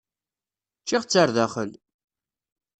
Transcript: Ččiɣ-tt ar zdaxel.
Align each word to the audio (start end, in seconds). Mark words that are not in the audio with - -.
Ččiɣ-tt 0.81 1.19
ar 1.21 1.29
zdaxel. 1.31 1.71